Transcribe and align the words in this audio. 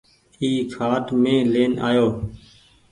اي 0.41 0.49
کآٽ 0.73 1.05
مين 1.21 1.41
لين 1.53 1.71
آئو۔ 1.87 2.07